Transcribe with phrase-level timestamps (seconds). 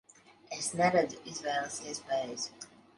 [0.59, 2.53] Es neredzu izvēles iespējas.